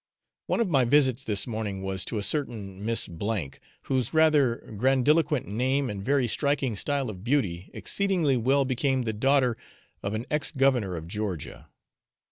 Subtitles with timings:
[0.47, 3.07] One of my visits this morning was to a certain Miss,
[3.83, 9.57] whose rather grandiloquent name and very striking style of beauty exceedingly well became the daughter
[10.01, 11.69] of an ex governor of Georgia.